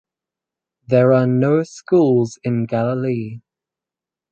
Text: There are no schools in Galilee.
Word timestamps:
There 0.87 1.13
are 1.13 1.27
no 1.27 1.61
schools 1.61 2.39
in 2.43 2.65
Galilee. 2.65 3.41